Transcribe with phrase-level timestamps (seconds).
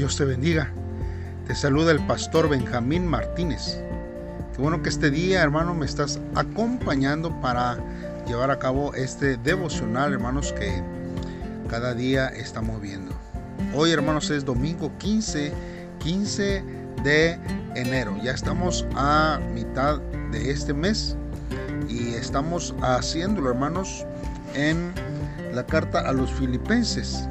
[0.00, 0.70] Dios te bendiga.
[1.46, 3.82] Te saluda el pastor Benjamín Martínez.
[4.56, 7.76] Qué bueno que este día, hermano, me estás acompañando para
[8.26, 10.82] llevar a cabo este devocional, hermanos, que
[11.68, 13.12] cada día estamos viendo.
[13.74, 15.52] Hoy, hermanos, es domingo 15,
[15.98, 16.64] 15
[17.04, 17.38] de
[17.74, 18.16] enero.
[18.22, 20.00] Ya estamos a mitad
[20.32, 21.14] de este mes
[21.90, 24.06] y estamos haciéndolo, hermanos,
[24.54, 24.94] en
[25.52, 27.28] la carta a los filipenses.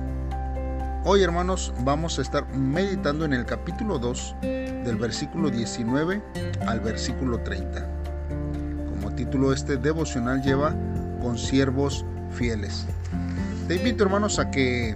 [1.12, 6.22] Hoy hermanos vamos a estar meditando en el capítulo 2 del versículo 19
[6.68, 7.84] al versículo 30.
[8.92, 10.76] Como título este devocional lleva
[11.20, 12.86] con siervos fieles.
[13.68, 14.96] Te invito hermanos a que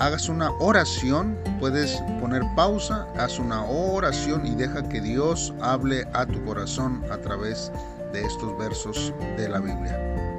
[0.00, 6.26] hagas una oración, puedes poner pausa, haz una oración y deja que Dios hable a
[6.26, 7.70] tu corazón a través
[8.12, 10.29] de estos versos de la Biblia.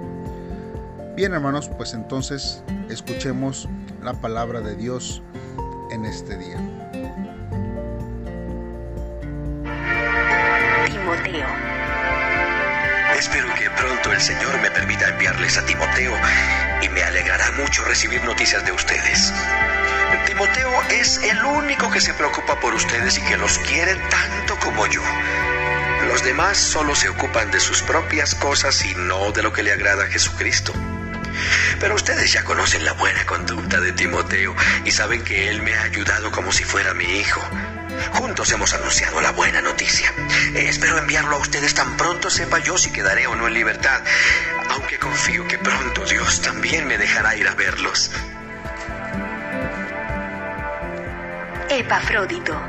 [1.16, 3.68] Bien hermanos, pues entonces escuchemos
[4.02, 5.22] la palabra de Dios
[5.92, 6.56] en este día.
[10.86, 11.48] Timoteo.
[13.18, 16.14] Espero que pronto el Señor me permita enviarles a Timoteo
[16.82, 19.34] y me alegrará mucho recibir noticias de ustedes.
[20.26, 24.88] Timoteo es el único que se preocupa por ustedes y que los quiere tanto como
[24.88, 25.02] yo.
[26.08, 29.74] Los demás solo se ocupan de sus propias cosas y no de lo que le
[29.74, 30.74] agrada a Jesucristo.
[31.80, 35.84] Pero ustedes ya conocen la buena conducta de Timoteo y saben que él me ha
[35.84, 37.42] ayudado como si fuera mi hijo.
[38.14, 40.14] Juntos hemos anunciado la buena noticia.
[40.54, 44.02] Eh, espero enviarlo a ustedes tan pronto sepa yo si quedaré o no en libertad,
[44.70, 48.12] aunque confío que pronto Dios también me dejará ir a verlos.
[51.70, 52.60] Epafrodito.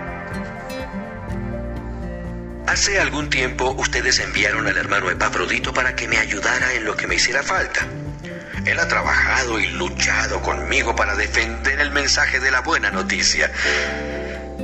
[2.67, 7.07] Hace algún tiempo ustedes enviaron al hermano Epafrodito para que me ayudara en lo que
[7.07, 7.87] me hiciera falta.
[8.67, 13.51] Él ha trabajado y luchado conmigo para defender el mensaje de la buena noticia.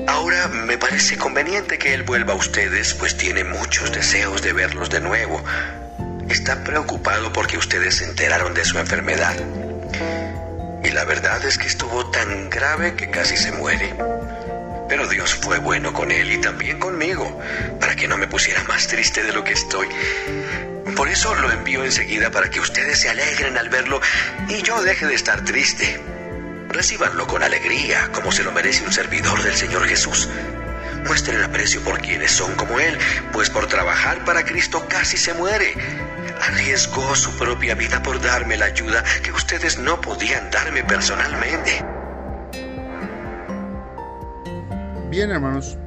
[0.07, 4.89] Ahora me parece conveniente que él vuelva a ustedes, pues tiene muchos deseos de verlos
[4.91, 5.43] de nuevo.
[6.29, 9.35] Está preocupado porque ustedes se enteraron de su enfermedad.
[10.85, 13.95] Y la verdad es que estuvo tan grave que casi se muere.
[14.89, 17.39] Pero Dios fue bueno con él y también conmigo,
[17.81, 19.89] para que no me pusiera más triste de lo que estoy.
[20.99, 24.01] Por eso lo envío enseguida para que ustedes se alegren al verlo
[24.49, 26.01] y yo deje de estar triste.
[26.71, 30.29] Recíbanlo con alegría, como se lo merece un servidor del Señor Jesús.
[31.07, 32.99] Muestren aprecio por quienes son como Él,
[33.33, 35.73] pues por trabajar para Cristo casi se muere.
[36.49, 41.81] Arriesgó su propia vida por darme la ayuda que ustedes no podían darme personalmente.
[45.11, 45.79] Bien, hermanos,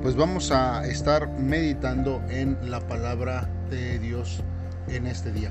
[0.00, 4.42] pues vamos a estar meditando en la palabra de Dios
[4.88, 5.50] en este día.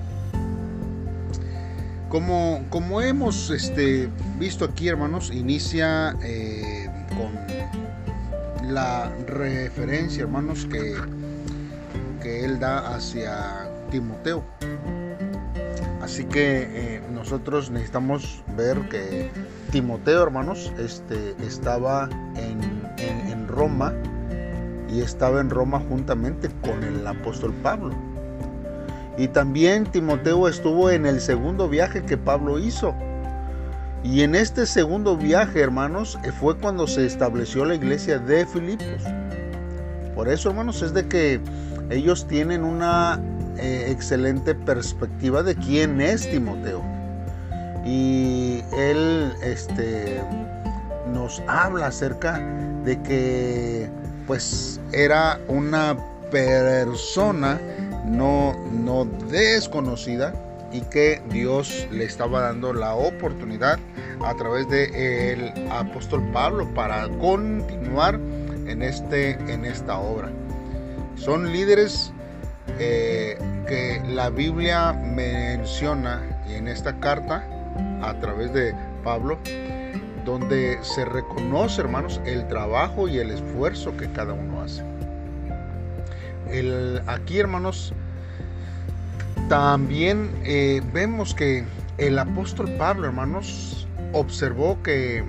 [2.10, 10.96] Como, como hemos este, visto aquí, hermanos, inicia eh, con la referencia, hermanos, que,
[12.22, 14.44] que él da hacia Timoteo.
[16.02, 19.30] Así que eh, nosotros necesitamos ver que
[19.72, 22.08] Timoteo, hermanos, este, estaba
[22.38, 22.62] en,
[22.98, 23.94] en Roma
[24.90, 27.94] y estaba en Roma juntamente con el apóstol Pablo.
[29.18, 32.94] Y también Timoteo estuvo en el segundo viaje que Pablo hizo.
[34.04, 39.04] Y en este segundo viaje, hermanos, eh, fue cuando se estableció la iglesia de Filipos.
[40.16, 41.42] Por eso, hermanos, es de que
[41.90, 43.20] ellos tienen una
[43.58, 46.84] eh, excelente perspectiva de quién es Timoteo.
[47.86, 50.22] Y él este,
[51.12, 52.40] nos habla acerca
[52.84, 53.90] de que
[54.28, 55.98] pues era una
[56.30, 57.60] persona
[58.06, 60.34] no, no desconocida
[60.72, 63.80] y que Dios le estaba dando la oportunidad
[64.24, 68.16] a través de el apóstol Pablo para continuar
[68.68, 70.30] en, este, en esta obra.
[71.16, 72.12] Son líderes
[72.80, 77.44] eh, que la Biblia menciona en esta carta
[78.02, 79.40] a través de Pablo
[80.28, 84.84] donde se reconoce, hermanos, el trabajo y el esfuerzo que cada uno hace.
[86.52, 87.94] El, aquí, hermanos,
[89.48, 91.64] también eh, vemos que
[91.98, 95.24] el apóstol Pablo, hermanos, observó que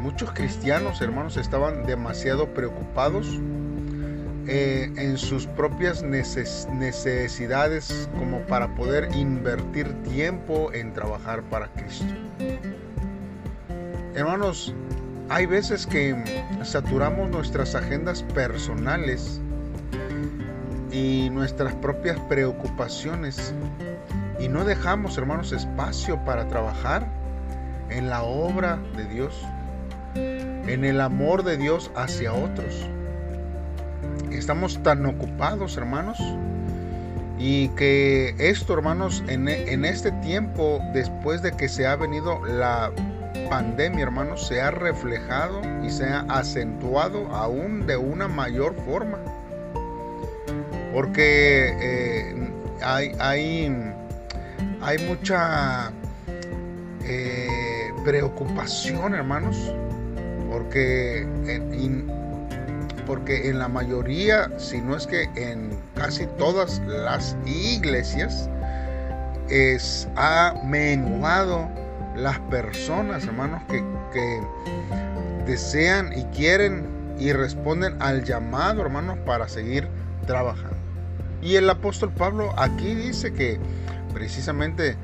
[0.00, 3.26] muchos cristianos, hermanos, estaban demasiado preocupados
[4.48, 12.04] eh, en sus propias necesidades como para poder invertir tiempo en trabajar para Cristo.
[14.14, 14.74] Hermanos,
[15.30, 16.14] hay veces que
[16.62, 19.40] saturamos nuestras agendas personales
[20.90, 23.54] y nuestras propias preocupaciones
[24.38, 27.06] y no dejamos, hermanos, espacio para trabajar
[27.88, 29.34] en la obra de Dios.
[30.14, 32.86] en el amor de Dios hacia otros.
[34.30, 36.18] Estamos tan ocupados, hermanos,
[37.38, 42.92] y que esto, hermanos, en, en este tiempo, después de que se ha venido la
[43.48, 49.18] pandemia, hermanos, se ha reflejado y se ha acentuado aún de una mayor forma.
[50.92, 52.50] Porque eh,
[52.82, 53.94] hay, hay,
[54.80, 55.90] hay, mucha
[57.04, 59.74] eh, preocupación, hermanos,
[60.50, 62.10] porque en,
[63.06, 68.48] porque en la mayoría, si no es que en casi todas las iglesias,
[69.48, 71.68] es, ha menguado
[72.16, 73.82] las personas, hermanos, que,
[75.46, 76.86] desean y quieren
[77.18, 79.88] y responden al llamado, hermanos, para seguir
[80.26, 80.76] trabajando.
[81.40, 83.58] Y el apóstol Pablo aquí dice que
[84.14, 84.96] precisamente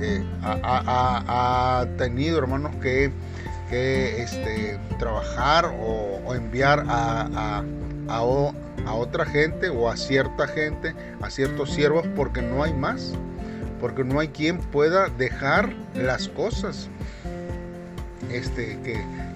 [0.00, 3.12] eh, ha, tenido, hermanos, que,
[3.70, 7.62] que este, trabajar o, enviar a,
[8.08, 8.22] a,
[8.92, 13.12] otra gente o a cierta gente, a ciertos siervos, porque no hay más
[13.84, 16.88] porque no hay quien pueda dejar las cosas
[18.32, 18.78] este,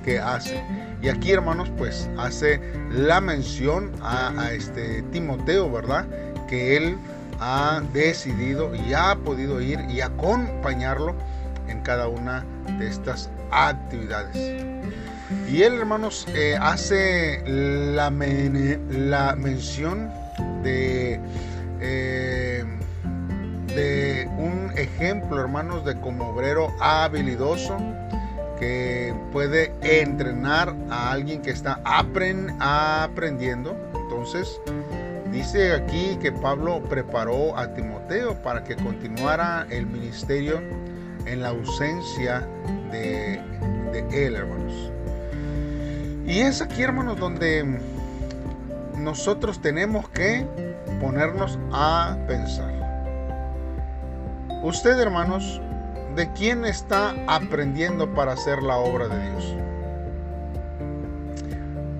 [0.02, 0.64] que, hace.
[1.02, 2.58] Y aquí, hermanos, pues hace
[2.90, 6.06] la mención a, este Timoteo, ¿verdad?
[6.48, 6.96] Que él
[7.38, 11.14] ha decidido y ha podido ir y acompañarlo
[11.68, 12.42] en cada una
[12.78, 14.64] de estas actividades.
[15.52, 20.10] Y él, hermanos, eh, hace la, la, mención
[20.62, 21.20] de
[21.82, 22.47] eh,
[23.78, 27.76] de un ejemplo, hermanos, de como obrero habilidoso
[28.58, 33.76] que puede entrenar a alguien que está aprendiendo.
[33.94, 34.60] Entonces,
[35.30, 40.60] dice aquí que Pablo preparó a Timoteo para que continuara el ministerio
[41.24, 42.44] en la ausencia
[42.90, 43.40] de,
[43.92, 44.90] de él, hermanos.
[46.26, 47.78] Y es aquí, hermanos, donde
[48.96, 50.44] nosotros tenemos que
[51.00, 52.77] ponernos a pensar.
[54.62, 55.60] Usted, hermanos,
[56.16, 59.54] ¿de quién está aprendiendo para hacer la obra de Dios?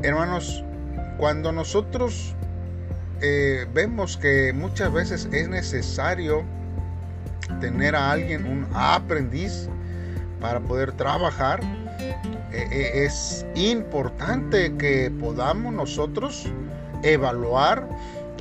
[0.03, 0.65] Hermanos,
[1.19, 2.35] cuando nosotros
[3.21, 6.43] eh, vemos que muchas veces es necesario
[7.61, 9.69] tener a alguien, un aprendiz,
[10.41, 11.61] para poder trabajar,
[12.53, 16.47] eh, eh, es importante que podamos nosotros
[17.05, 17.89] evaluar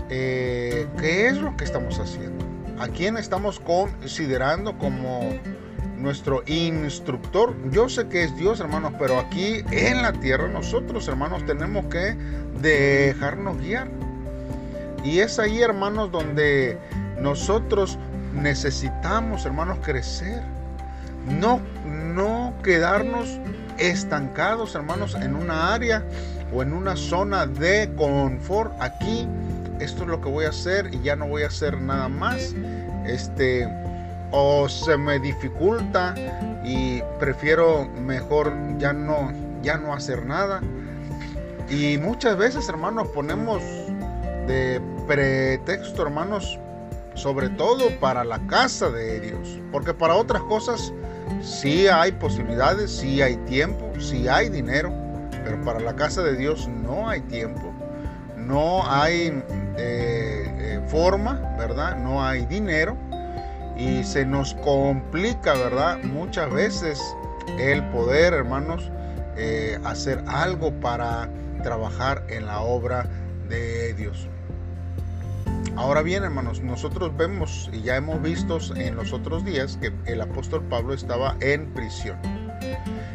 [0.09, 0.87] qué
[1.27, 2.46] es lo que estamos haciendo
[2.79, 5.21] a quién estamos considerando como
[5.97, 7.55] nuestro instructor.
[7.71, 12.15] Yo sé que es Dios, hermanos, pero aquí en la tierra nosotros, hermanos, tenemos que
[12.61, 13.89] dejarnos guiar.
[15.03, 16.77] Y es ahí, hermanos, donde
[17.19, 17.97] nosotros
[18.33, 20.41] necesitamos, hermanos, crecer.
[21.39, 23.39] No, no quedarnos
[23.77, 26.03] estancados, hermanos, en una área
[26.53, 28.71] o en una zona de confort.
[28.81, 29.27] Aquí
[29.79, 32.53] esto es lo que voy a hacer y ya no voy a hacer nada más.
[33.05, 33.67] Este,
[34.31, 36.13] o se me dificulta
[36.63, 39.31] y prefiero mejor ya no,
[39.61, 40.61] ya no hacer nada.
[41.69, 43.61] Y muchas veces, hermanos, ponemos
[44.47, 46.57] de pretexto, hermanos,
[47.13, 49.59] sobre todo para la casa de Dios.
[49.71, 50.93] Porque para otras cosas
[51.41, 54.91] sí hay posibilidades, sí hay tiempo, sí hay dinero,
[55.43, 57.73] pero para la casa de Dios no hay tiempo,
[58.37, 59.43] no hay
[59.77, 61.97] eh, eh, forma, ¿verdad?
[61.97, 62.97] No hay dinero
[63.77, 65.99] y se nos complica, ¿verdad?
[66.03, 66.99] Muchas veces
[67.59, 68.89] el poder, hermanos,
[69.35, 71.29] eh, hacer algo para
[71.61, 73.07] trabajar en la obra
[73.49, 74.27] de Dios.
[75.75, 80.21] Ahora bien, hermanos, nosotros vemos y ya hemos visto en los otros días que el
[80.21, 82.17] apóstol Pablo estaba en prisión.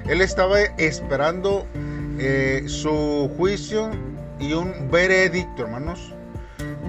[0.06, 1.66] Él estaba esperando
[2.66, 3.90] su juicio
[4.38, 6.14] y un veredicto, hermanos,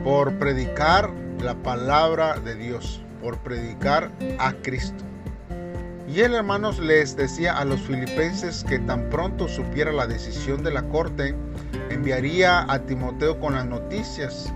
[0.04, 1.10] por predicar
[1.42, 5.04] la palabra de Dios, por predicar a Cristo.
[6.08, 10.72] Y él, hermanos, les decía a los filipenses que tan pronto supiera la decisión de
[10.72, 11.34] la corte,
[11.90, 14.54] enviaría a Timoteo con las noticias,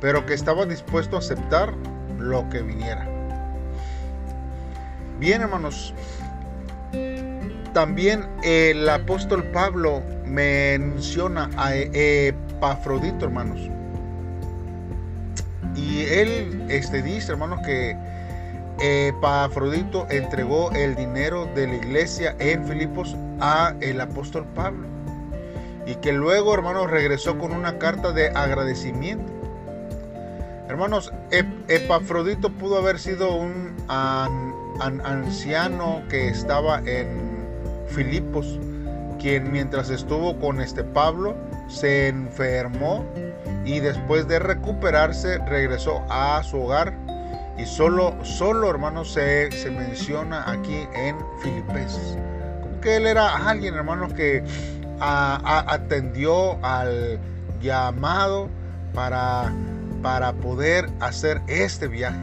[0.00, 1.74] pero que estaba dispuesto a aceptar
[2.18, 3.08] lo que viniera.
[5.18, 5.94] Bien, hermanos,
[7.72, 13.70] también el apóstol Pablo menciona a Epafrodito, hermanos.
[15.80, 17.96] Y él este, dice, hermanos, que
[18.80, 24.86] Epafrodito entregó el dinero de la iglesia en Filipos a el apóstol Pablo.
[25.86, 29.32] Y que luego, hermanos, regresó con una carta de agradecimiento.
[30.68, 31.12] Hermanos,
[31.68, 33.74] Epafrodito pudo haber sido un
[34.78, 37.08] anciano que estaba en
[37.88, 38.58] Filipos,
[39.18, 41.34] quien mientras estuvo con este Pablo
[41.68, 43.04] se enfermó
[43.64, 46.94] y después de recuperarse regresó a su hogar
[47.58, 52.16] y solo, solo hermanos se, se menciona aquí en Filipenses.
[52.62, 54.42] Como que él era alguien hermanos que
[55.00, 57.18] atendió al
[57.60, 58.48] llamado
[58.94, 59.52] para,
[60.02, 62.20] para poder hacer este viaje.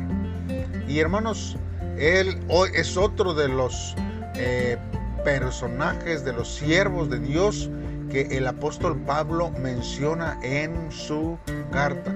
[0.88, 1.58] Y hermanos,
[1.98, 3.96] él hoy es otro de los
[4.36, 4.78] eh,
[5.24, 7.70] personajes, de los siervos de Dios
[8.10, 11.38] que el apóstol Pablo menciona en su
[11.72, 12.16] carta.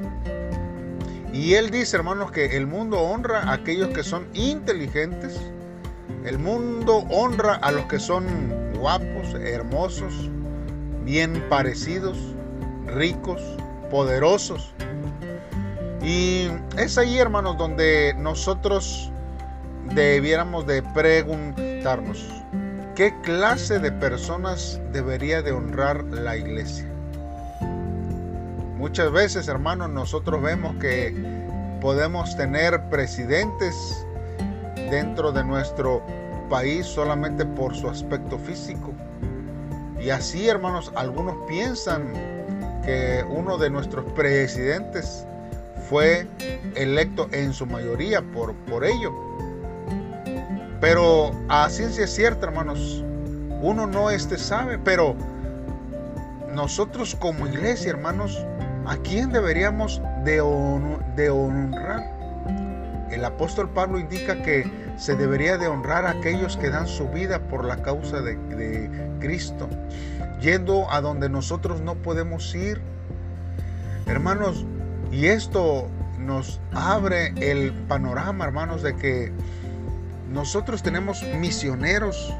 [1.33, 5.39] Y él dice, hermanos, que el mundo honra a aquellos que son inteligentes.
[6.25, 8.25] El mundo honra a los que son
[8.77, 10.29] guapos, hermosos,
[11.03, 12.17] bien parecidos,
[12.87, 13.41] ricos,
[13.89, 14.73] poderosos.
[16.03, 19.11] Y es ahí, hermanos, donde nosotros
[19.93, 22.27] debiéramos de preguntarnos,
[23.01, 26.85] ¿qué clase de personas debería de honrar la iglesia?
[28.77, 31.11] Muchas veces, hermanos, nosotros vemos que
[31.81, 34.05] podemos tener presidentes
[34.91, 36.03] dentro de nuestro
[36.47, 38.93] país solamente por su aspecto físico.
[39.99, 42.13] Y así, hermanos, algunos piensan
[42.85, 45.25] que uno de nuestros presidentes
[45.89, 46.27] fue
[46.75, 49.11] electo en su mayoría por, por ello.
[50.81, 53.05] Pero a ciencia cierta, hermanos,
[53.61, 55.15] uno no este sabe, pero
[56.53, 58.43] nosotros como iglesia, hermanos,
[58.87, 62.19] ¿a quién deberíamos de, honrar?
[63.11, 67.39] El apóstol Pablo indica que se debería de honrar a aquellos que dan su vida
[67.47, 69.69] por la causa de Cristo,
[70.41, 72.81] yendo a donde nosotros no podemos ir.
[74.07, 74.65] Hermanos,
[75.11, 79.31] y esto nos abre el panorama, hermanos, de que
[80.31, 82.33] nosotros tenemos misioneros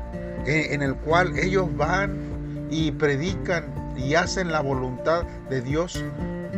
[0.46, 3.66] en, el cual ellos van y predican
[3.98, 6.04] y hacen la voluntad de Dios.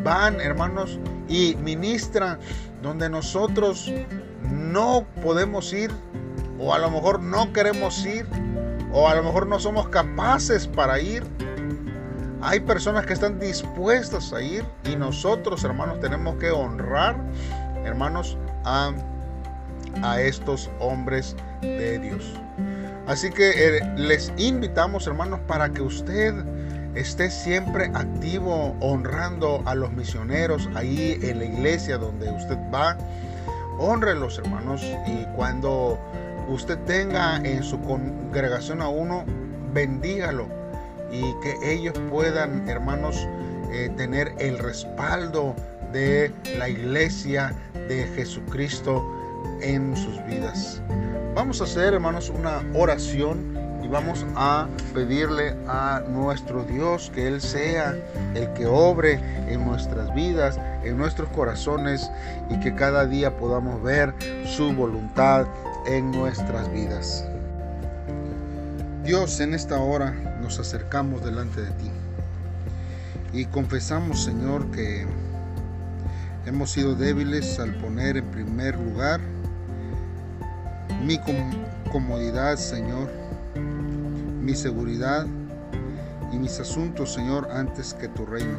[0.04, 2.38] Van, hermanos, y ministran
[2.82, 3.92] donde nosotros
[4.52, 5.92] no podemos ir
[6.60, 8.28] o a lo mejor no queremos ir
[8.92, 11.24] o a lo mejor no somos capaces para ir.
[12.42, 17.16] Hay personas que están dispuestas a ir y nosotros, hermanos, tenemos que honrar,
[17.86, 18.92] hermanos, a,
[20.02, 22.34] a estos hombres de Dios.
[23.08, 26.34] Así que eh, les invitamos, hermanos, para que usted
[26.96, 32.98] esté siempre activo honrando a los misioneros ahí en la iglesia donde usted va.
[33.80, 36.00] Honrelos, hermanos, y cuando
[36.48, 39.26] usted tenga en su congregación a uno,
[39.74, 40.48] bendígalo
[41.12, 43.28] y que ellos puedan, hermanos,
[43.72, 45.56] eh, tener el respaldo
[45.92, 47.54] de la iglesia
[47.88, 49.04] de Jesucristo
[49.63, 50.82] en sus vidas.
[51.34, 57.41] Vamos a hacer, hermanos, una oración y vamos a pedirle a nuestro Dios que Él
[57.41, 57.96] sea
[58.36, 62.12] el que obre en nuestras vidas, en nuestros corazones
[62.50, 64.13] y que cada día podamos ver
[64.46, 65.48] su voluntad
[65.86, 67.25] en nuestras vidas.
[69.03, 71.91] Dios, en esta hora nos acercamos delante de ti
[73.34, 75.05] y confesamos, Señor, que
[76.46, 79.20] hemos sido débiles al poner en primer lugar
[81.06, 81.20] mi
[81.92, 83.10] comodidad, Señor,
[84.42, 85.28] mi seguridad
[86.32, 88.58] y mis asuntos, Señor, antes que tu reino.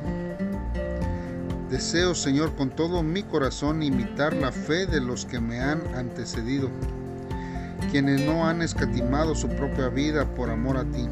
[1.71, 6.69] Deseo, Señor, con todo mi corazón imitar la fe de los que me han antecedido
[7.91, 11.09] quienes no han escatimado su propia vida por amor a ti.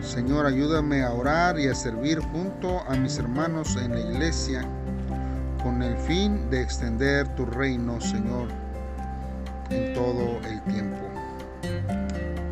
[0.00, 4.62] Señor, ayúdame a orar y a servir junto a mis hermanos en la iglesia
[5.62, 8.48] con el fin de extender tu reino, Señor,
[9.70, 10.96] en todo el tiempo.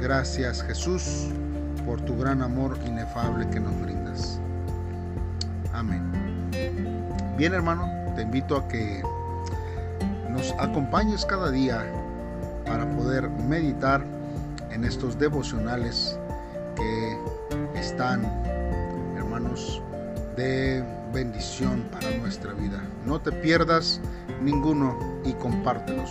[0.00, 1.28] Gracias, Jesús,
[1.84, 4.38] por tu gran amor inefable que nos brindas.
[5.72, 6.02] Amén.
[7.36, 9.02] Bien, hermano, te invito a que
[10.30, 11.84] nos acompañes cada día
[12.66, 14.04] para poder meditar
[14.70, 16.18] en estos devocionales
[16.76, 17.18] que
[17.78, 18.24] están,
[19.16, 19.82] hermanos,
[20.36, 22.82] de bendición para nuestra vida.
[23.04, 24.00] No te pierdas
[24.42, 26.10] ninguno y compártelos.